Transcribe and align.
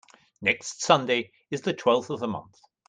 Next 0.41 0.81
Sunday 0.81 1.31
is 1.51 1.61
the 1.61 1.73
twelfth 1.75 2.09
of 2.09 2.21
the 2.21 2.27
month. 2.27 2.59